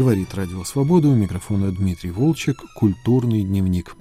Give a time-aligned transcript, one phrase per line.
[0.00, 3.94] Говорит Радио Свобода, у микрофона Дмитрий Волчек, «Культурный дневник».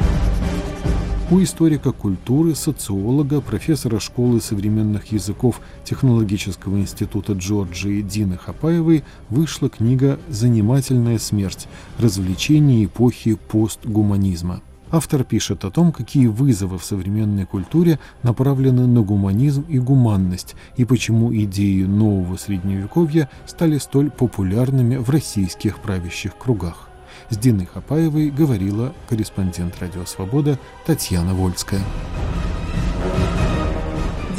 [1.30, 10.18] У историка культуры, социолога, профессора школы современных языков Технологического института Джорджии Дины Хапаевой вышла книга
[10.30, 11.68] «Занимательная смерть.
[11.98, 14.62] Развлечения эпохи постгуманизма».
[14.92, 20.86] Автор пишет о том, какие вызовы в современной культуре направлены на гуманизм и гуманность, и
[20.86, 26.90] почему идеи нового средневековья стали столь популярными в российских правящих кругах.
[27.30, 31.82] С Диной Хапаевой говорила корреспондент «Радио Свобода» Татьяна Вольская.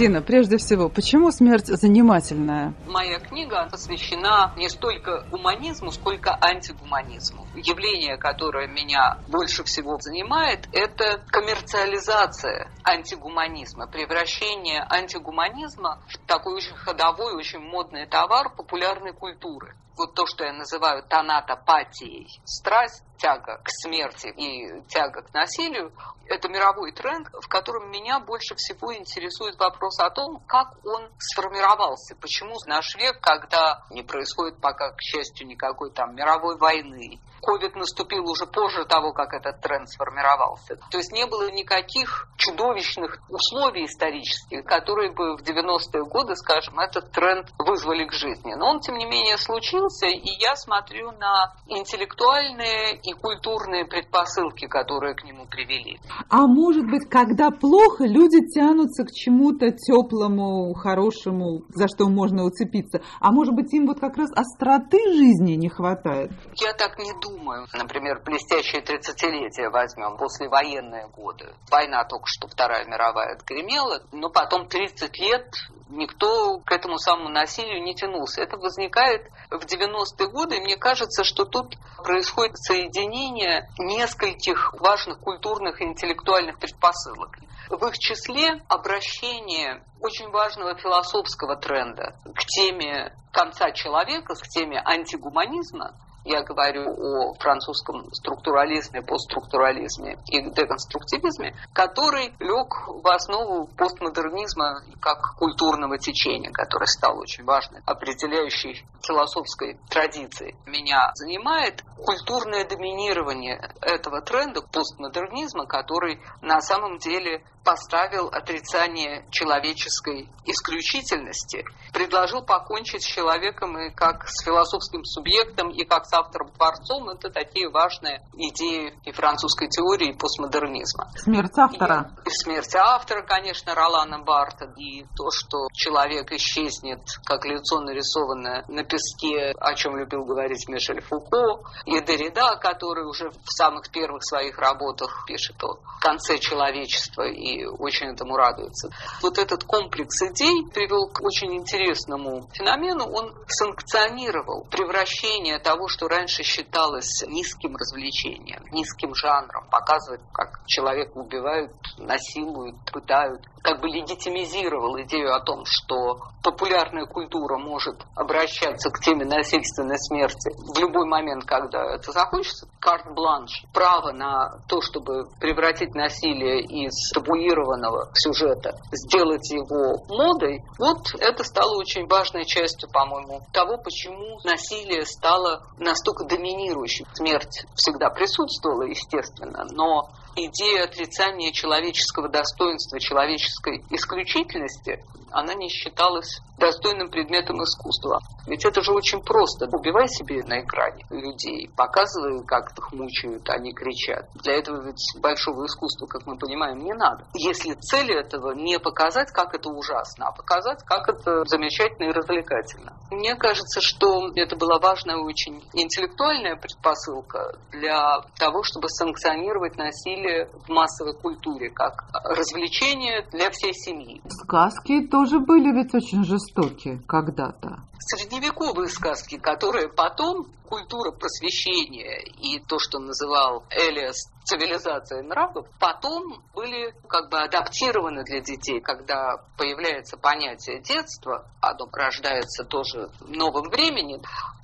[0.01, 2.73] Дина, прежде всего, почему смерть занимательная?
[2.87, 7.47] Моя книга посвящена не столько гуманизму, сколько антигуманизму.
[7.55, 17.35] Явление, которое меня больше всего занимает, это коммерциализация антигуманизма, превращение антигуманизма в такой очень ходовой,
[17.35, 24.29] очень модный товар популярной культуры вот то, что я называю тонатопатией, страсть, тяга к смерти
[24.29, 25.93] и тяга к насилию,
[26.27, 32.17] это мировой тренд, в котором меня больше всего интересует вопрос о том, как он сформировался,
[32.17, 38.29] почему наш век, когда не происходит пока, к счастью, никакой там мировой войны, Ковид наступил
[38.29, 40.77] уже позже того, как этот тренд сформировался.
[40.91, 47.11] То есть не было никаких чудовищных условий исторических, которые бы в 90-е годы, скажем, этот
[47.13, 48.55] тренд вызвали к жизни.
[48.55, 55.15] Но он, тем не менее, случился, и я смотрю на интеллектуальные и культурные предпосылки, которые
[55.15, 55.99] к нему привели.
[56.29, 63.01] А может быть, когда плохо, люди тянутся к чему-то теплому, хорошему, за что можно уцепиться.
[63.21, 66.31] А может быть, им вот как раз остроты жизни не хватает?
[66.57, 71.55] Я так не думаю думаю, например, блестящее 30-летие возьмем, послевоенные годы.
[71.71, 75.55] Война только что Вторая мировая отгремела, но потом 30 лет
[75.89, 78.43] никто к этому самому насилию не тянулся.
[78.43, 85.81] Это возникает в 90-е годы, и мне кажется, что тут происходит соединение нескольких важных культурных
[85.81, 87.37] и интеллектуальных предпосылок.
[87.69, 95.95] В их числе обращение очень важного философского тренда к теме конца человека, к теме антигуманизма,
[96.25, 105.99] я говорю о французском структурализме, постструктурализме и деконструктивизме, который лег в основу постмодернизма как культурного
[105.99, 110.57] течения, которое стало очень важной, определяющей философской традиции.
[110.67, 121.65] Меня занимает культурное доминирование этого тренда постмодернизма, который на самом деле поставил отрицание человеческой исключительности,
[121.93, 127.09] предложил покончить с человеком и как с философским субъектом, и как с автором-творцом.
[127.11, 131.09] Это такие важные идеи и французской теории, и постмодернизма.
[131.17, 132.13] Смерть автора.
[132.25, 138.65] И, и смерть автора, конечно, Ролана Барта, и то, что человек исчезнет, как лицо нарисованное
[138.69, 144.25] на песке, о чем любил говорить Мишель Фуко, и Деррида, который уже в самых первых
[144.25, 148.91] своих работах пишет о конце человечества и очень этому радуется.
[149.23, 153.05] Вот этот комплекс идей привел к очень интересному феномену.
[153.05, 161.73] Он санкционировал превращение того, что раньше считалось низким развлечением, низким жанром, показывать, как человека убивают,
[161.99, 169.25] насилуют, пытают, как бы легитимизировал идею о том, что популярная культура может обращаться к теме
[169.25, 172.67] насильственной смерти в любой момент, когда это захочется.
[172.81, 181.45] Карт-бланш, право на то, чтобы превратить насилие из табуированного сюжета, сделать его модой, вот это
[181.45, 187.05] стало очень важной частью, по-моему, того, почему насилие стало настолько доминирующим.
[187.15, 197.11] Смерть всегда присутствовала, естественно, но идея отрицания человеческого достоинства, человеческой исключительности, она не считалась достойным
[197.11, 198.21] предметом искусства.
[198.47, 199.67] Ведь это же очень просто.
[199.73, 204.29] Убивай себе на экране людей, показывай, как их мучают, они кричат.
[204.35, 207.25] Для этого ведь большого искусства, как мы понимаем, не надо.
[207.35, 212.93] Если цель этого не показать, как это ужасно, а показать, как это замечательно и развлекательно.
[213.11, 220.20] Мне кажется, что это была важная очень интеллектуальная предпосылка для того, чтобы санкционировать насилие
[220.65, 224.21] в массовой культуре, как развлечение для всей семьи.
[224.29, 227.90] Сказки тоже были ведь очень жестокие когда-то.
[228.03, 236.95] Средневековые сказки, которые потом культура просвещения и то, что называл Элиас цивилизацией нравов, потом были
[237.09, 244.21] как бы адаптированы для детей, когда появляется понятие детства, оно рождается тоже в новом времени,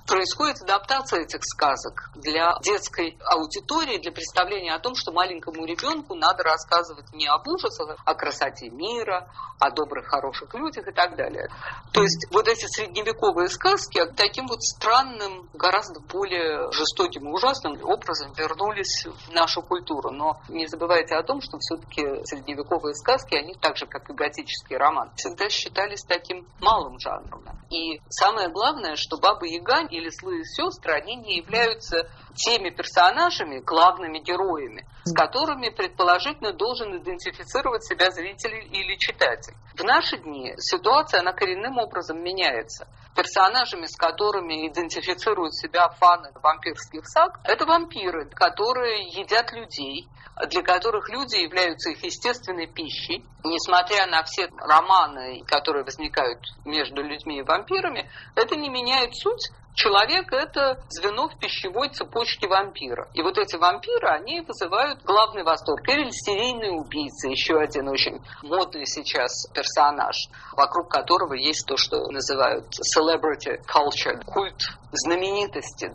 [0.07, 6.43] происходит адаптация этих сказок для детской аудитории, для представления о том, что маленькому ребенку надо
[6.43, 9.29] рассказывать не об ужасах, а о красоте мира,
[9.59, 11.49] о добрых, хороших людях и так далее.
[11.91, 17.77] То есть вот эти средневековые средневековые сказки таким вот странным, гораздо более жестоким и ужасным
[17.83, 20.11] образом вернулись в нашу культуру.
[20.11, 24.77] Но не забывайте о том, что все-таки средневековые сказки, они так же, как и готический
[24.77, 27.43] роман, всегда считались таким малым жанром.
[27.69, 34.19] И самое главное, что Баба Яга или злые сестры, они не являются теми персонажами, главными
[34.19, 39.55] героями, с которыми, предположительно, должен идентифицировать себя зритель или читатель.
[39.75, 42.87] В наши дни ситуация, она коренным образом меняется.
[43.17, 50.07] Персонажами, с которыми идентифицируют себя фаны вампирских саг, это вампиры, которые едят людей,
[50.51, 53.27] для которых люди являются их естественной пищей.
[53.43, 60.25] Несмотря на все романы, которые возникают между людьми и вампирами, это не меняет суть Человек–
[60.33, 63.11] это звено в пищевой цепочке вампира.
[63.13, 65.87] И вот эти вампиры, они вызывают главный восторг.
[65.87, 70.15] Или серийные убийцы, еще один очень модный сейчас персонаж,
[70.53, 72.65] вокруг которого есть то, что называют
[72.97, 75.93] celebrity culture, культ знаменитости.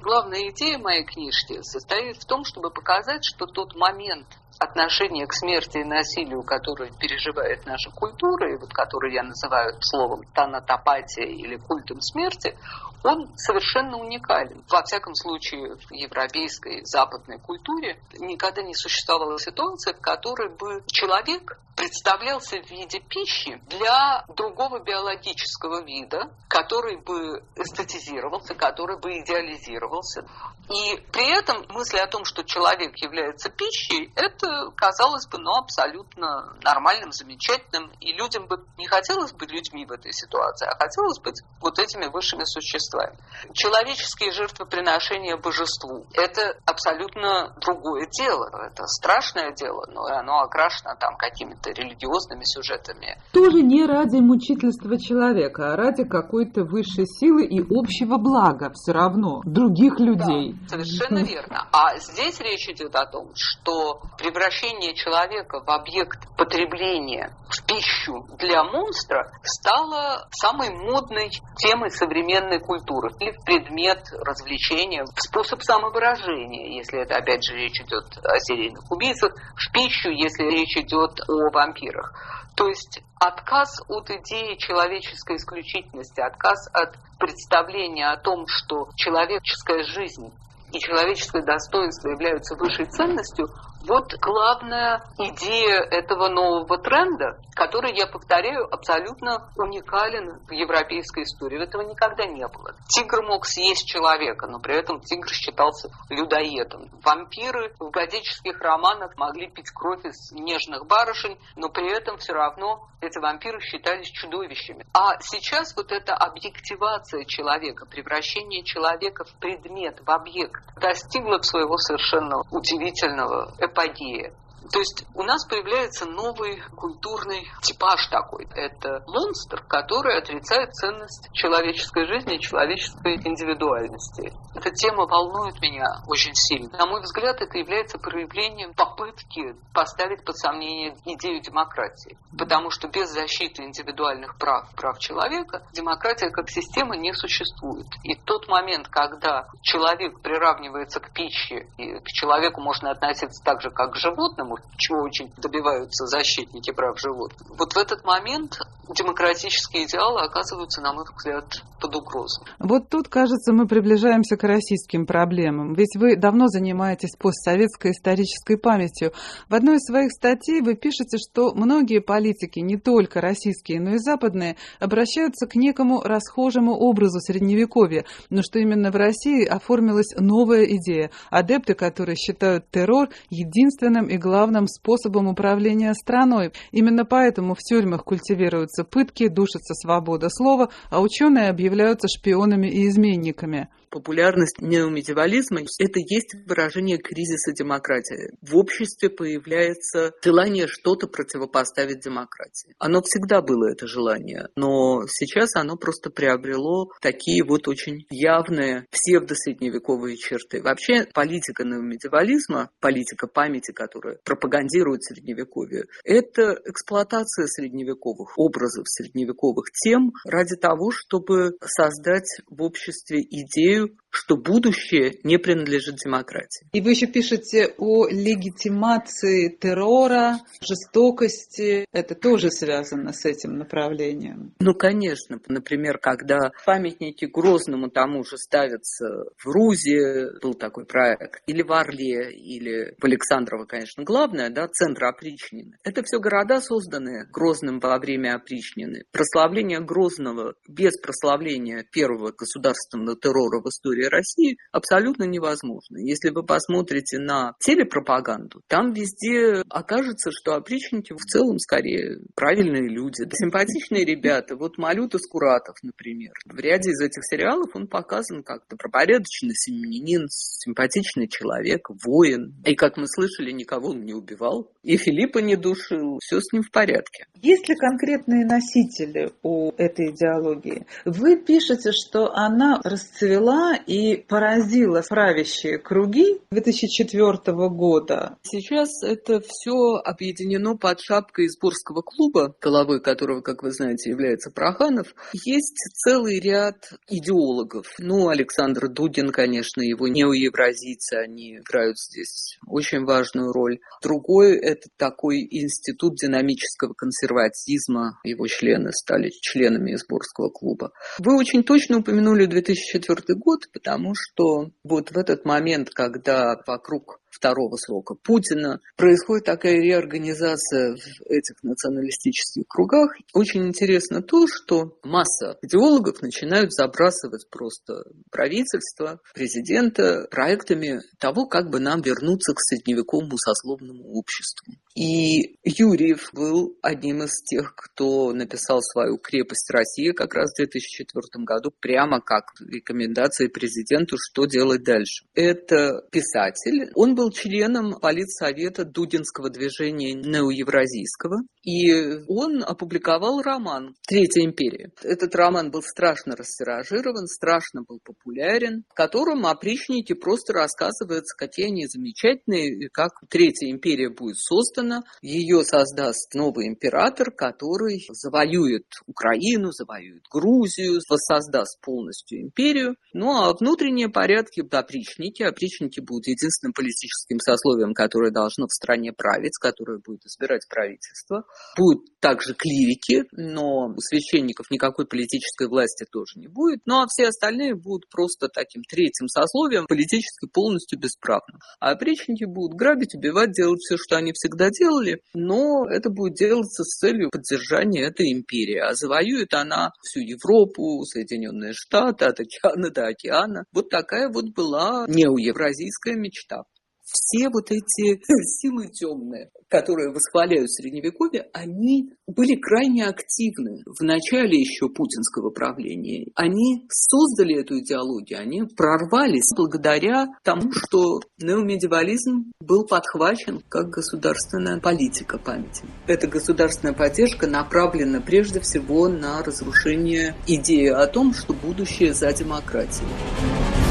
[0.00, 4.28] Главная идея моей книжки состоит в том, чтобы показать, что тот момент,
[4.58, 10.24] отношение к смерти и насилию, которое переживает наша культура, и вот который я называю словом
[10.34, 12.56] танатопатия или культом смерти,
[13.04, 14.64] он совершенно уникален.
[14.70, 21.58] Во всяком случае, в европейской западной культуре никогда не существовала ситуация, в которой бы человек
[21.76, 30.24] представлялся в виде пищи для другого биологического вида, который бы эстетизировался, который бы идеализировался.
[30.70, 34.43] И при этом мысль о том, что человек является пищей, это
[34.76, 37.90] казалось бы ну, абсолютно нормальным, замечательным.
[38.00, 42.06] И людям бы не хотелось быть людьми в этой ситуации, а хотелось быть вот этими
[42.06, 43.16] высшими существами.
[43.52, 48.48] Человеческие жертвоприношения божеству– это абсолютно другое дело.
[48.70, 53.20] Это страшное дело, но оно окрашено там какими-то религиозными сюжетами.
[53.32, 59.40] Тоже не ради мучительства человека, а ради какой-то высшей силы и общего блага все равно
[59.44, 60.54] других людей.
[60.62, 61.68] Да, совершенно верно.
[61.72, 64.02] А здесь речь идет о том, что
[64.34, 73.10] превращение человека в объект потребления, в пищу для монстра стало самой модной темой современной культуры.
[73.10, 79.72] В предмет развлечения, способ самовыражения, если это опять же речь идет о серийных убийцах, в
[79.72, 82.12] пищу, если речь идет о вампирах.
[82.56, 90.32] То есть отказ от идеи человеческой исключительности, отказ от представления о том, что человеческая жизнь
[90.72, 93.48] и человеческое достоинство являются высшей ценностью,
[93.86, 101.62] вот главная идея этого нового тренда, который, я повторяю, абсолютно уникален в европейской истории.
[101.62, 102.74] Этого никогда не было.
[102.88, 106.88] Тигр мог съесть человека, но при этом тигр считался людоедом.
[107.04, 112.88] Вампиры в готических романах могли пить кровь из нежных барышень, но при этом все равно
[113.00, 114.86] эти вампиры считались чудовищами.
[114.94, 122.38] А сейчас вот эта объективация человека, превращение человека в предмет, в объект, достигла своего совершенно
[122.50, 124.32] удивительного эпогея.
[124.72, 128.46] То есть у нас появляется новый культурный типаж такой.
[128.54, 134.32] Это монстр, который отрицает ценность человеческой жизни человеческой индивидуальности.
[134.54, 136.76] Эта тема волнует меня очень сильно.
[136.78, 142.16] На мой взгляд, это является проявлением попытки поставить под сомнение идею демократии.
[142.36, 147.86] Потому что без защиты индивидуальных прав, прав человека, демократия как система не существует.
[148.02, 153.70] И тот момент, когда человек приравнивается к пище, и к человеку можно относиться так же,
[153.70, 157.48] как к животному, чего очень добиваются защитники прав животных.
[157.58, 158.58] Вот в этот момент
[158.88, 162.44] демократические идеалы оказываются, на мой взгляд, под угрозой.
[162.58, 165.74] Вот тут, кажется, мы приближаемся к российским проблемам.
[165.74, 169.12] Ведь вы давно занимаетесь постсоветской исторической памятью.
[169.48, 173.98] В одной из своих статей вы пишете, что многие политики, не только российские, но и
[173.98, 181.10] западные, обращаются к некому расхожему образу Средневековья, но что именно в России оформилась новая идея,
[181.30, 186.52] адепты, которые считают террор единственным и главным главным способом управления страной.
[186.70, 193.68] Именно поэтому в тюрьмах культивируются пытки, душится свобода слова, а ученые объявляются шпионами и изменниками
[193.94, 198.32] популярность неомедиевализма– это есть выражение кризиса демократии.
[198.42, 202.74] В обществе появляется желание что-то противопоставить демократии.
[202.80, 210.16] Оно всегда было, это желание, но сейчас оно просто приобрело такие вот очень явные псевдосредневековые
[210.16, 210.60] черты.
[210.60, 220.56] Вообще политика неомедиевализма, политика памяти, которая пропагандирует Средневековье, это эксплуатация средневековых образов, средневековых тем ради
[220.56, 226.68] того, чтобы создать в обществе идею you что будущее не принадлежит демократии.
[226.72, 231.86] И вы еще пишете о легитимации террора, жестокости.
[231.92, 234.54] Это тоже связано с этим направлением.
[234.60, 235.40] Ну, конечно.
[235.48, 239.06] Например, когда памятники Грозному тому же ставятся
[239.36, 245.06] в Рузе, был такой проект, или в Орле, или в Александрово, конечно, главное, да, центр
[245.06, 245.76] опричнины.
[245.82, 249.04] Это все города, созданные Грозным во время опричнины.
[249.10, 255.98] Прославление Грозного без прославления первого государственного террора в истории России абсолютно невозможно.
[255.98, 263.22] Если вы посмотрите на телепропаганду, там везде окажется, что опричники в целом скорее правильные люди,
[263.32, 264.56] симпатичные ребята.
[264.56, 266.32] Вот Малюта Скуратов, например.
[266.44, 272.54] В ряде из этих сериалов он показан как добропорядочный семьянин, симпатичный человек, воин.
[272.64, 274.70] И, как мы слышали, никого он не убивал.
[274.82, 276.18] И Филиппа не душил.
[276.22, 277.26] Все с ним в порядке.
[277.42, 280.86] Есть ли конкретные носители у этой идеологии?
[281.04, 283.93] Вы пишете, что она расцвела и
[284.28, 288.36] поразила правящие круги 2004 года.
[288.42, 295.14] Сейчас это все объединено под шапкой Изборского клуба, головой которого, как вы знаете, является Проханов.
[295.44, 297.86] Есть целый ряд идеологов.
[297.98, 303.78] Ну, Александр Дудин, конечно, его неоевразийцы, они играют здесь очень важную роль.
[304.02, 308.18] Другой– это такой институт динамического консерватизма.
[308.24, 310.92] Его члены стали членами Изборского клуба.
[311.18, 317.76] Вы очень точно упомянули 2004 год, потому что вот в этот момент, когда вокруг второго
[317.76, 318.80] срока Путина.
[318.96, 323.16] Происходит такая реорганизация в этих националистических кругах.
[323.32, 331.80] Очень интересно то, что масса идеологов начинают забрасывать просто правительство, президента проектами того, как бы
[331.80, 334.74] нам вернуться к средневековому сословному обществу.
[334.94, 341.44] И Юрьев был одним из тех, кто написал свою «Крепость России» как раз в 2004
[341.44, 345.24] году, прямо как рекомендации президенту, что делать дальше.
[345.34, 346.92] Это писатель.
[346.94, 354.90] Он был членом политсовета Дудинского движения неоевразийского, и он опубликовал роман «Третья империя».
[355.02, 361.86] Этот роман был страшно растиражирован, страшно был популярен, в котором опричники просто рассказываются, какие они
[361.86, 371.00] замечательные, как Третья империя будет создана, ее создаст новый император, который завоюет Украину, завоюет Грузию,
[371.08, 372.96] воссоздаст полностью империю.
[373.12, 379.56] Ну а внутренние порядки опричники, опричники будут единственным политическим сословием, которое должно в стране править,
[379.60, 381.44] которое будет избирать правительство.
[381.76, 386.80] Будут также клирики, но у священников никакой политической власти тоже не будет.
[386.86, 391.60] Ну а все остальные будут просто таким третьим сословием, политически полностью бесправным.
[391.80, 396.84] А опричники будут грабить, убивать, делать все, что они всегда делали, но это будет делаться
[396.84, 398.78] с целью поддержания этой империи.
[398.78, 403.64] А завоюет она всю Европу, Соединенные Штаты, от океана до океана.
[403.72, 406.64] Вот такая вот была неоевразийская мечта
[407.04, 408.20] все вот эти
[408.60, 416.28] силы темные, которые восхваляют Средневековье, они были крайне активны в начале еще путинского правления.
[416.34, 425.38] Они создали эту идеологию, они прорвались благодаря тому, что неомедиевализм был подхвачен как государственная политика
[425.38, 425.84] памяти.
[426.06, 433.83] Эта государственная поддержка направлена прежде всего на разрушение идеи о том, что будущее за демократией.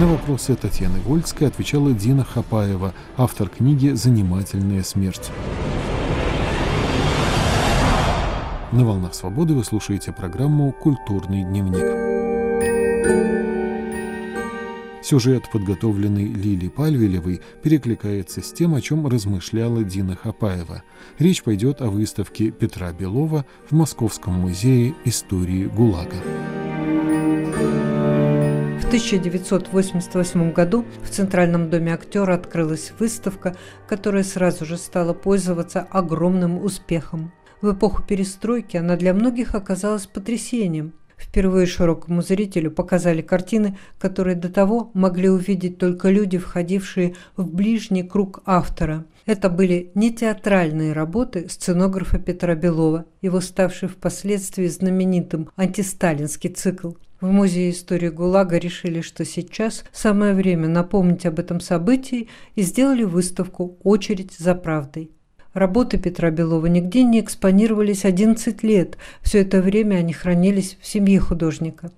[0.00, 5.30] На вопросы Татьяны Вольской отвечала Дина Хапаева, автор книги «Занимательная смерть».
[8.72, 11.84] На «Волнах свободы» вы слушаете программу «Культурный дневник».
[15.04, 20.82] Сюжет, подготовленный Лили Пальвелевой, перекликается с тем, о чем размышляла Дина Хапаева.
[21.18, 26.59] Речь пойдет о выставке Петра Белова в Московском музее истории ГУЛАГа.
[28.90, 33.54] 1988 году в Центральном доме актера открылась выставка,
[33.86, 37.32] которая сразу же стала пользоваться огромным успехом.
[37.62, 40.92] В эпоху перестройки она для многих оказалась потрясением.
[41.16, 48.02] Впервые широкому зрителю показали картины, которые до того могли увидеть только люди, входившие в ближний
[48.02, 49.04] круг автора.
[49.24, 56.94] Это были не театральные работы сценографа Петра Белова, его ставший впоследствии знаменитым антисталинский цикл.
[57.20, 63.02] В Музее истории ГУЛАГа решили, что сейчас самое время напомнить об этом событии и сделали
[63.02, 65.10] выставку «Очередь за правдой».
[65.52, 68.96] Работы Петра Белова нигде не экспонировались 11 лет.
[69.20, 71.90] Все это время они хранились в семье художника.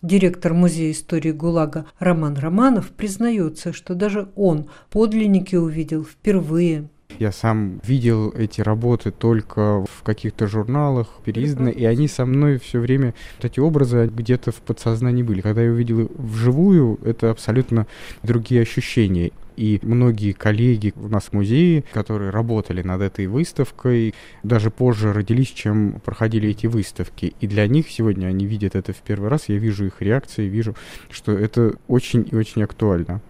[0.00, 6.88] Директор Музея истории ГУЛАГа Роман Романов признается, что даже он подлинники увидел впервые.
[7.18, 12.80] Я сам видел эти работы только в каких-то журналах, переизданы, и они со мной все
[12.80, 15.40] время, вот эти образы где-то в подсознании были.
[15.40, 17.86] Когда я увидел вживую, это абсолютно
[18.22, 19.32] другие ощущения.
[19.56, 25.48] И многие коллеги у нас в музее, которые работали над этой выставкой, даже позже родились,
[25.48, 27.34] чем проходили эти выставки.
[27.40, 30.74] И для них сегодня они видят это в первый раз, я вижу их реакции, вижу,
[31.10, 33.20] что это очень и очень актуально.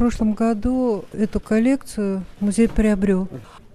[0.00, 3.28] Прошлом году эту коллекцию музей приобрел.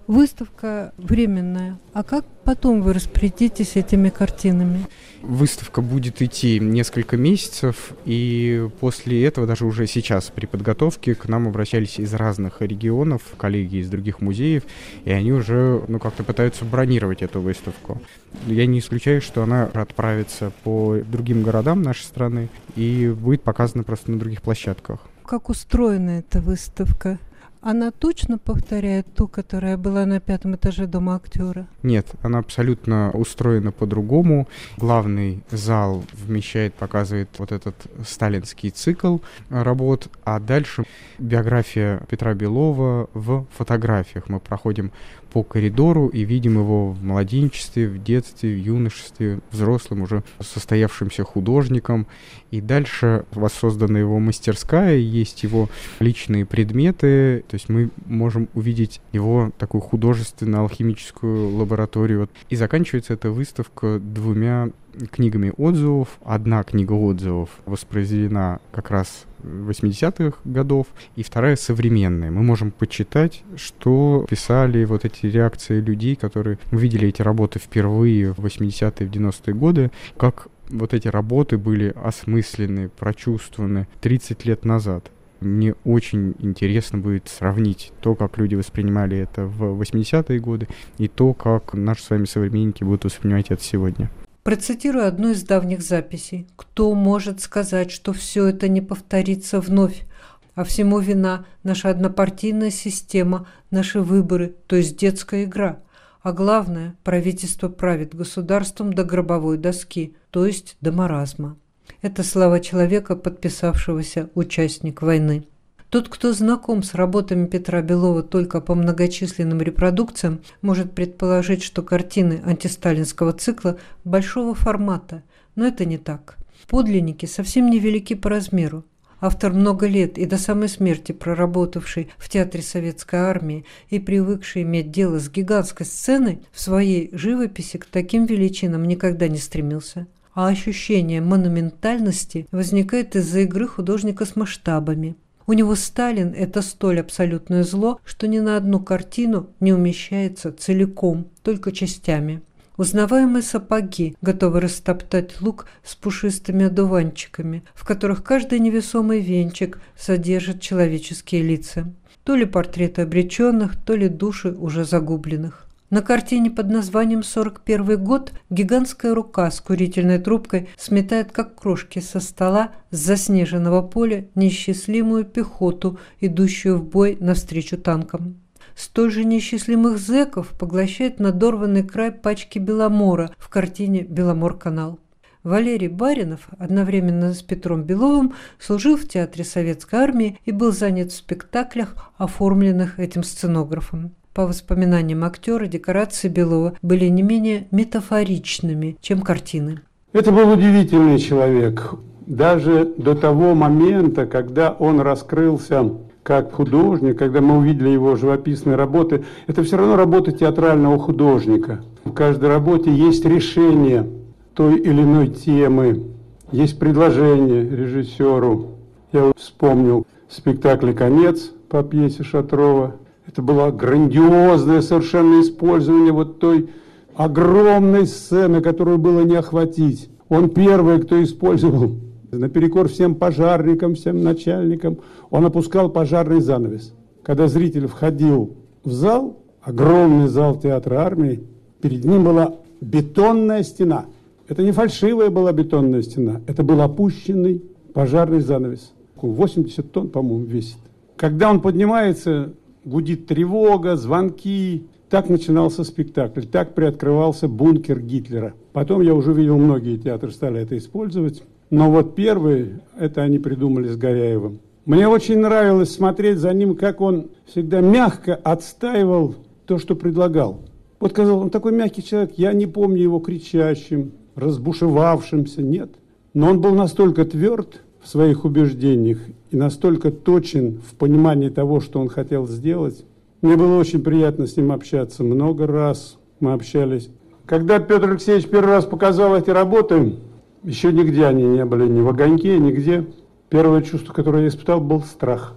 [0.08, 1.78] Выставка временная.
[1.92, 4.88] А как потом вы распорядитесь этими картинами?
[5.22, 11.46] Выставка будет идти несколько месяцев, и после этого, даже уже сейчас при подготовке, к нам
[11.46, 14.64] обращались из разных регионов, коллеги из других музеев,
[15.04, 18.02] и они уже ну, как-то пытаются бронировать эту выставку.
[18.48, 24.10] Я не исключаю, что она отправится по другим городам нашей страны и будет показана просто
[24.10, 24.98] на других площадках.
[25.26, 27.18] Как устроена эта выставка?
[27.60, 31.66] Она точно повторяет ту, которая была на пятом этаже дома актера?
[31.82, 34.46] Нет, она абсолютно устроена по-другому.
[34.76, 37.74] Главный зал вмещает, показывает вот этот
[38.06, 39.18] сталинский цикл
[39.50, 40.84] работ, а дальше
[41.18, 44.28] биография Петра Белова в фотографиях.
[44.28, 44.92] Мы проходим
[45.36, 52.06] по коридору и видим его в младенчестве, в детстве, в юношестве, взрослым уже состоявшимся художником.
[52.50, 55.68] И дальше воссоздана его мастерская, есть его
[56.00, 62.30] личные предметы, то есть мы можем увидеть его такую художественно-алхимическую лабораторию.
[62.48, 64.70] И заканчивается эта выставка двумя
[65.10, 66.18] книгами отзывов.
[66.24, 72.30] Одна книга отзывов воспроизведена как раз 80-х годов, и вторая современная.
[72.30, 78.38] Мы можем почитать, что писали вот эти реакции людей, которые увидели эти работы впервые в
[78.38, 85.10] 80-е, в 90-е годы, как вот эти работы были осмыслены, прочувствованы 30 лет назад.
[85.40, 90.66] Мне очень интересно будет сравнить то, как люди воспринимали это в 80-е годы,
[90.98, 94.10] и то, как наши с вами современники будут воспринимать это сегодня.
[94.46, 96.46] Процитирую одну из давних записей.
[96.54, 100.06] «Кто может сказать, что все это не повторится вновь?
[100.54, 105.80] А всему вина наша однопартийная система, наши выборы, то есть детская игра.
[106.22, 111.56] А главное, правительство правит государством до гробовой доски, то есть до маразма».
[112.00, 115.48] Это слова человека, подписавшегося участник войны.
[115.88, 122.42] Тот, кто знаком с работами Петра Белова только по многочисленным репродукциям, может предположить, что картины
[122.44, 125.22] антисталинского цикла большого формата,
[125.54, 126.38] но это не так.
[126.66, 128.84] Подлинники совсем невелики по размеру.
[129.20, 134.90] Автор много лет и до самой смерти проработавший в Театре Советской Армии и привыкший иметь
[134.90, 140.08] дело с гигантской сценой, в своей живописи к таким величинам никогда не стремился.
[140.34, 145.14] А ощущение монументальности возникает из-за игры художника с масштабами–
[145.46, 151.28] у него Сталин– это столь абсолютное зло, что ни на одну картину не умещается целиком,
[151.42, 152.42] только частями.
[152.76, 161.42] Узнаваемые сапоги, готовы растоптать лук с пушистыми одуванчиками, в которых каждый невесомый венчик содержит человеческие
[161.42, 161.90] лица.
[162.22, 165.65] То ли портреты обреченных, то ли души уже загубленных.
[165.88, 172.18] На картине под названием «41 год» гигантская рука с курительной трубкой сметает, как крошки со
[172.18, 178.40] стола с заснеженного поля неисчислимую пехоту, идущую в бой навстречу танкам.
[178.74, 184.98] Столь же неисчислимых зэков поглощает надорванный край пачки Беломора в картине «Беломор-канал».
[185.44, 191.16] Валерий Баринов одновременно с Петром Беловым служил в Театре Советской Армии и был занят в
[191.16, 194.10] спектаклях, оформленных этим сценографом.
[194.36, 199.80] По воспоминаниям актера, декорации Белова были не менее метафоричными, чем картины.
[200.12, 201.94] Это был удивительный человек.
[202.26, 205.90] Даже до того момента, когда он раскрылся
[206.22, 211.80] как художник, когда мы увидели его живописные работы, это все равно работа театрального художника.
[212.04, 214.06] В каждой работе есть решение
[214.52, 216.08] той или иной темы,
[216.52, 218.72] есть предложение режиссеру.
[219.14, 222.96] Я вспомнил спектакль «Конец» по пьесе Шатрова–
[223.26, 226.70] это было грандиозное совершенно использование вот той
[227.14, 230.08] огромной сцены, которую было не охватить.
[230.28, 231.92] Он первый, кто использовал,
[232.30, 234.98] наперекор всем пожарникам, всем начальникам,
[235.30, 236.92] он опускал пожарный занавес.
[237.22, 241.42] Когда зритель входил в зал, огромный зал театра армии,
[241.80, 244.06] перед ним была бетонная стена.
[244.48, 248.92] Это не фальшивая была бетонная стена, это был опущенный пожарный занавес.
[249.20, 250.76] 80 тонн, по-моему, весит.
[251.16, 252.52] Когда он поднимается
[252.86, 254.86] гудит тревога, звонки.
[255.10, 258.54] Так начинался спектакль, так приоткрывался бункер Гитлера.
[258.72, 261.44] Потом я уже видел, многие театры стали это использовать.
[261.70, 264.58] Но вот первый, это они придумали с Горяевым.
[264.84, 269.34] Мне очень нравилось смотреть за ним, как он всегда мягко отстаивал
[269.66, 270.62] то, что предлагал.
[270.98, 275.90] Вот сказал, он такой мягкий человек, я не помню его кричащим, разбушевавшимся, нет.
[276.34, 279.18] Но он был настолько тверд своих убеждениях
[279.50, 283.04] и настолько точен в понимании того, что он хотел сделать.
[283.42, 285.24] Мне было очень приятно с ним общаться.
[285.24, 287.10] Много раз мы общались.
[287.44, 290.16] Когда Петр Алексеевич первый раз показал эти работы,
[290.62, 293.06] еще нигде они не были, ни в огоньке, нигде.
[293.48, 295.54] Первое чувство, которое я испытал, был страх.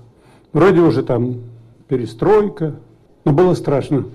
[0.53, 1.37] Вроде уже там
[1.87, 2.75] перестройка,
[3.25, 4.05] но было страшно.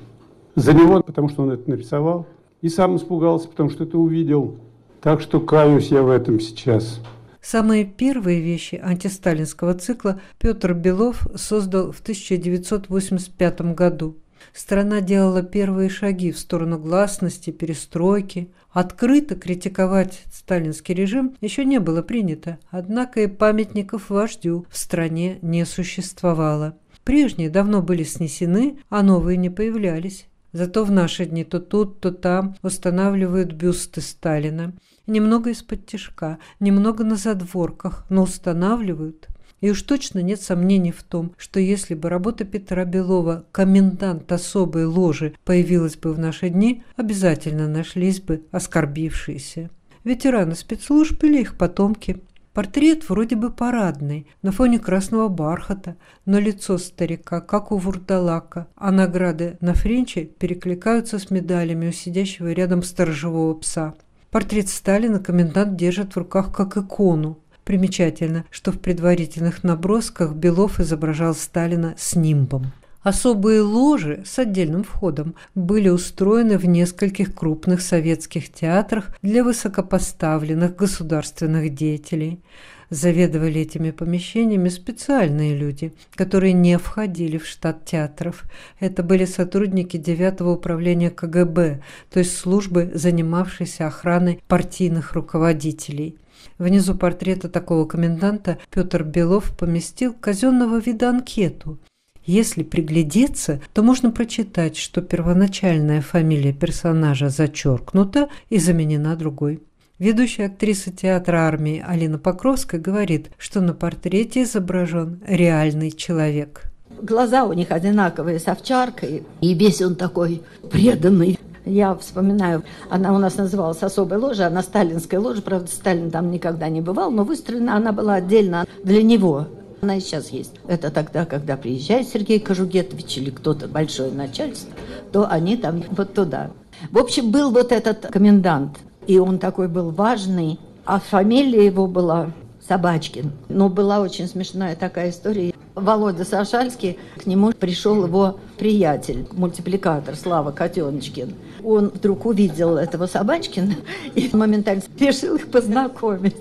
[0.55, 2.27] За него, потому что он это нарисовал.
[2.63, 4.55] И сам испугался, потому что это увидел.
[5.03, 7.01] Так что каюсь я в этом сейчас.
[7.45, 14.17] Самые первые вещи антисталинского цикла Петр Белов создал в 1985 году.
[14.55, 18.51] Страна делала первые шаги в сторону гласности, перестройки.
[18.71, 25.67] Открыто критиковать сталинский режим еще не было принято, однако и памятников вождю в стране не
[25.67, 26.79] существовало.
[27.05, 30.29] Прежние давно были снесены, а новые не появлялись.
[30.55, 34.73] Зато в наши дни то тут, то там устанавливают бюсты Сталина.
[35.09, 39.27] Немного из-под тяжка, немного на задворках, но устанавливают.
[39.61, 44.85] И уж точно нет сомнений в том, что если бы работа Петра Белова «Комендант особой
[44.85, 49.71] ложи» появилась бы в наши дни, обязательно нашлись бы оскорбившиеся.
[50.05, 52.23] Ветераны спецслужб или их потомки–
[52.55, 58.93] Портрет вроде бы парадный, на фоне красного бархата, но лицо старика, как у вурдалака, а
[58.93, 63.95] награды на френче перекликаются с медалями у сидящего рядом сторожевого пса.
[64.31, 67.39] Портрет Сталина комендант держит в руках как икону.
[67.65, 72.67] Примечательно, что в предварительных набросках Белов изображал Сталина с нимбом.
[73.05, 81.75] Особые ложи с отдельным входом были устроены в нескольких крупных советских театрах для высокопоставленных государственных
[81.75, 82.41] деятелей.
[82.89, 88.45] Заведовали этими помещениями специальные люди, которые не входили в штат театров.
[88.81, 96.17] Это были сотрудники 9-го управления КГБ, то есть службы, занимавшейся охраной партийных руководителей.
[96.57, 101.79] Внизу портрета такого коменданта Петр Белов поместил казенного вида анкету–
[102.27, 109.63] если приглядеться, то можно прочитать, что первоначальная фамилия персонажа зачеркнута и заменена другой.
[109.99, 116.65] Ведущая актриса театра армии Алина Покровская говорит, что на портрете изображен реальный человек.
[117.01, 121.39] Глаза у них одинаковые с овчаркой, и весь он такой преданный.
[121.65, 126.69] Я вспоминаю, она у нас называлась особой ложей, она сталинская ложа, правда, Сталин там никогда
[126.69, 129.47] не бывал, но выстроена она была отдельно для него.
[129.85, 130.55] Она и сейчас есть.
[130.67, 134.73] Это тогда, когда приезжает Сергей Кожугетович или кто-то большое начальство,
[135.13, 136.53] то они там вот туда.
[136.91, 142.31] В общем, был вот этот комендант, и он такой был важный, а фамилия его была
[142.67, 143.31] Собачкин.
[143.51, 145.53] Но была очень смешная такая история.
[145.75, 151.35] Володя Сашальский, к нему пришел его приятель, мультипликатор Слава Котеночкин.
[151.63, 153.75] Он вдруг увидел этого Собачкина
[154.15, 156.37] и моментально решил их познакомить.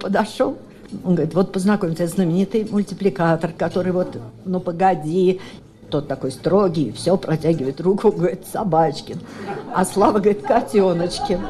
[0.00, 0.56] Подошел,
[1.04, 5.40] он говорит, вот познакомиться, знаменитый мультипликатор, который вот, ну погоди,
[5.90, 9.18] тот такой строгий, все протягивает руку, говорит, Собачкин.
[9.74, 11.40] А Слава говорит, Котеночкин.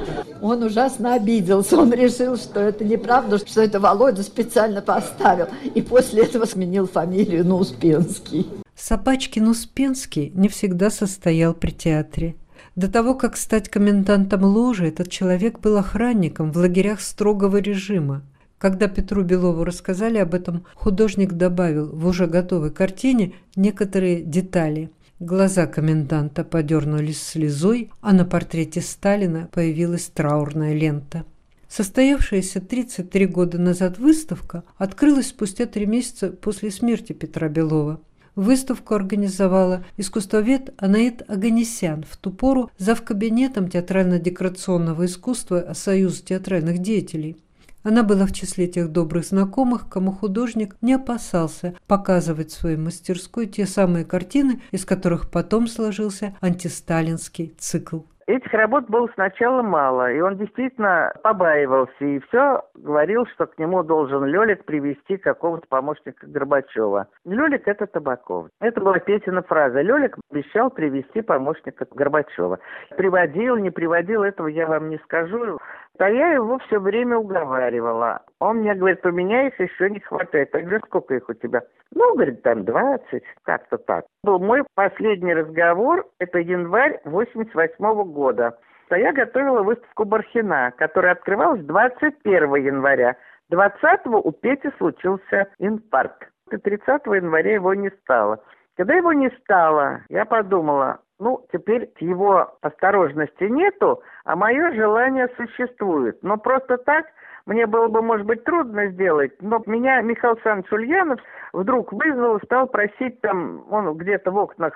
[0.41, 5.47] Он ужасно обиделся, он решил, что это неправда, что это Володя специально поставил.
[5.75, 8.49] И после этого сменил фамилию на Успенский.
[8.75, 12.37] Собачкин Успенский не всегда состоял при театре.
[12.77, 18.23] До того, как стать комендантом ложи, этот человек был охранником в лагерях строгого режима.
[18.61, 24.91] Когда Петру Белову рассказали об этом, художник добавил в уже готовой картине некоторые детали.
[25.19, 31.25] Глаза коменданта подернулись слезой, а на портрете Сталина появилась траурная лента.
[31.69, 37.99] Состоявшаяся 33 года назад выставка открылась спустя три месяца после смерти Петра Белова.
[38.35, 47.39] Выставку организовала искусствовед Анаит Аганесян, в ту пору завкабинетом театрально-декорационного искусства Союза театральных деятелей.
[47.83, 53.47] Она была в числе тех добрых знакомых, кому художник не опасался показывать в своей мастерской
[53.47, 58.01] те самые картины, из которых потом сложился антисталинский цикл.
[58.31, 63.83] Этих работ было сначала мало, и он действительно побаивался, и все говорил, что к нему
[63.83, 67.09] должен Лелик привести какого-то помощника Горбачева.
[67.25, 68.47] Лелик– это Табаков.
[68.61, 69.81] Это была Петина фраза.
[69.81, 72.61] Лелик обещал привести помощника Горбачева.
[72.97, 75.59] Приводил, не приводил, этого я вам не скажу.
[76.01, 78.23] А я его все время уговаривала.
[78.39, 80.49] Он мне говорит, у меня их еще не хватает.
[80.55, 81.63] Я говорю, сколько их у тебя?
[81.95, 84.07] Ну, говорит, там 20, как-то так.
[84.25, 88.57] Был мой последний разговор, это январь 88 -го года.
[88.89, 93.17] А я готовила выставку Бархина, которая открывалась 21 января.
[93.51, 96.31] 20 у Пети случился инфаркт.
[96.51, 98.43] И 30 января его не стало.
[98.79, 106.19] Когда его не стало, я подумала, Ну, теперь его осторожности нету, а мое желание существует.
[106.23, 107.05] Но просто так
[107.45, 111.21] мне было бы, может быть, трудно сделать, но меня Михаил Александрович Ульянов
[111.53, 114.73] вдруг вызвал стал просить там, он где-то в окнах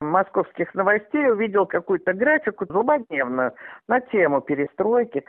[0.00, 3.52] московских новостей увидел какую-то графику злободневную
[3.88, 5.24] на тему перестройки.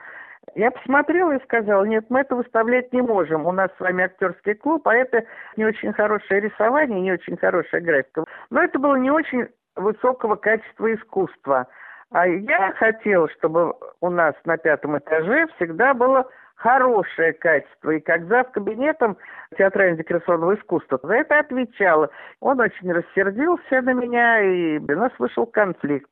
[0.56, 3.46] Я посмотрела и сказала, нет, мы это выставлять не можем.
[3.46, 5.24] У нас с вами актерский клуб, а это
[5.58, 8.24] не очень хорошее рисование, не очень хорошая графика.
[8.50, 11.68] Но это было не очень высокого качества искусства.
[12.12, 17.92] А я хотела, чтобы у нас на пятом этаже всегда было хорошее качество.
[17.92, 18.52] И как зав.
[18.52, 19.18] кабинетом
[19.58, 22.10] театрально-декорационного искусства за это отвечала.
[22.42, 26.10] Он очень рассердился на меня, и у нас вышел конфликт.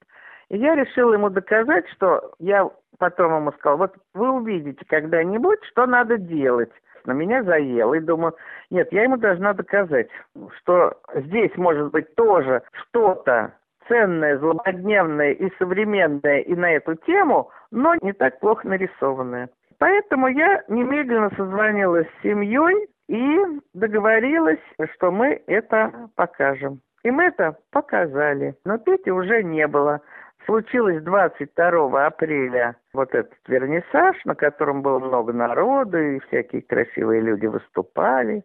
[0.50, 5.86] И я решила ему доказать, что я потом ему сказала, вот вы увидите когда-нибудь, что
[5.86, 6.72] надо делать.
[7.08, 8.36] На меня заело, и думаю,
[8.70, 10.10] нет, я ему должна доказать,
[10.58, 13.54] что здесь может быть тоже что-то
[13.88, 19.50] ценное, злободневное и современное и на эту тему, но не так плохо нарисованное.
[19.80, 23.40] Поэтому я немедленно созвонилась с семьей и
[23.74, 24.60] договорилась,
[24.96, 26.82] что мы это покажем.
[27.04, 28.56] И мы это показали.
[28.66, 30.02] Но Пети уже не было.
[30.48, 37.48] Случилось 22 апреля вот этот вернисаж, на котором было много народу, и всякие красивые люди
[37.48, 38.44] выступали.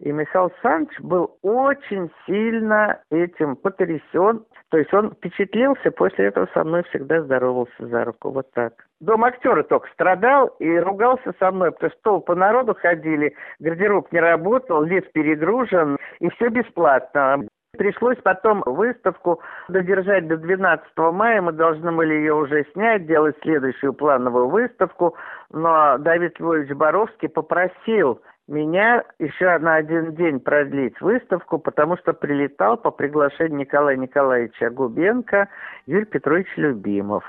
[0.00, 4.44] И Михаил Александрович был очень сильно этим потрясен.
[4.68, 8.30] То есть он впечатлился, после этого со мной всегда здоровался за руку.
[8.30, 8.74] Вот так.
[9.00, 14.20] Дом актера только страдал и ругался со мной, потому что толпы народу ходили, гардероб не
[14.20, 17.46] работал, лифт перегружен, и все бесплатно.
[17.78, 21.40] Пришлось потом выставку додержать до 12 мая.
[21.40, 25.16] Мы должны были ее уже снять, делать следующую плановую выставку.
[25.50, 32.76] Но Давид Львович Боровский попросил меня еще на один день продлить выставку, потому что прилетал
[32.76, 35.48] по приглашению Николая Николаевича Губенко
[35.86, 37.22] Юрий Петрович Любимов.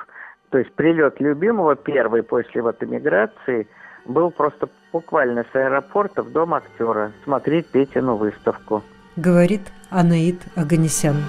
[0.49, 3.67] То есть прилет Любимого первый после вот эмиграции
[4.05, 8.81] был просто буквально с аэропорта в дом актера смотреть Петину выставку.
[9.15, 11.21] Говорит Анаид Аганесян.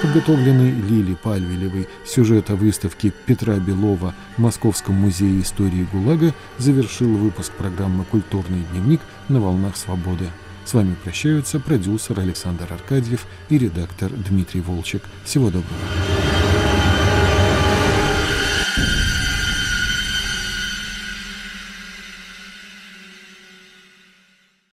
[0.00, 7.52] Подготовленный Лили Пальвелевой сюжет о выставке Петра Белова в Московском музее истории ГУЛАГа завершил выпуск
[7.52, 10.30] программы «Культурный дневник» на волнах свободы.
[10.64, 15.02] С вами прощаются продюсер Александр Аркадьев и редактор Дмитрий Волчек.
[15.24, 16.15] Всего доброго.